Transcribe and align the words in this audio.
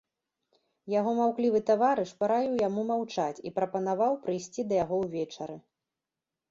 Яго 0.99 1.11
маўклівы 1.19 1.61
таварыш 1.69 2.13
параіў 2.23 2.57
яму 2.67 2.89
маўчаць 2.93 3.43
і 3.49 3.55
прапанаваў 3.59 4.19
прыйсці 4.27 4.61
да 4.73 4.83
яго 4.85 4.95
ўвечары. 5.05 5.55